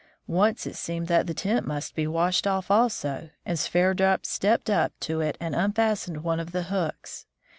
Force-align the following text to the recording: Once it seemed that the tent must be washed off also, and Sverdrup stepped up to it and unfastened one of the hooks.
Once 0.25 0.65
it 0.65 0.75
seemed 0.75 1.05
that 1.05 1.27
the 1.27 1.33
tent 1.35 1.63
must 1.63 1.93
be 1.93 2.07
washed 2.07 2.47
off 2.47 2.71
also, 2.71 3.29
and 3.45 3.59
Sverdrup 3.59 4.25
stepped 4.25 4.67
up 4.67 4.93
to 5.01 5.21
it 5.21 5.37
and 5.39 5.53
unfastened 5.53 6.23
one 6.23 6.39
of 6.39 6.53
the 6.53 6.63
hooks. 6.63 7.27